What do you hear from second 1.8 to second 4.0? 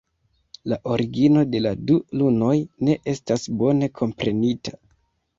du lunoj ne estas bone